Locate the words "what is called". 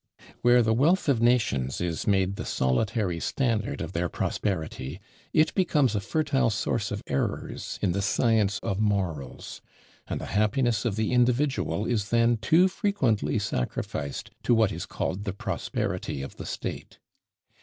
14.55-15.23